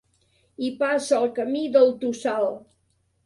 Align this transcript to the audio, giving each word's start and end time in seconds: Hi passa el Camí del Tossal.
Hi 0.61 0.69
passa 0.79 1.19
el 1.19 1.29
Camí 1.35 1.61
del 1.77 1.93
Tossal. 2.05 2.49